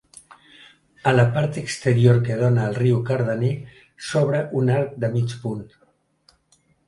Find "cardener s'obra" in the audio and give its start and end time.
3.11-4.41